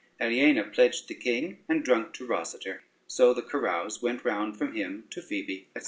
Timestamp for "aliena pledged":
0.19-1.07